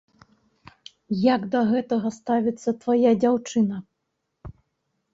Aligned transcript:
Як 1.35 1.41
да 1.57 1.61
гэтага 1.75 2.13
ставіцца 2.17 2.77
твая 2.81 3.15
дзяўчына? 3.23 3.75